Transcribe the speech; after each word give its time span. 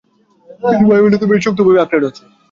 কিন্তু, 0.61 0.85
বাইবেলটা 0.89 1.17
তো 1.17 1.27
বেশ 1.27 1.41
শক্তভাবেই 1.45 1.81
আঁকড়ে 1.83 2.01
ধরেছেন। 2.03 2.27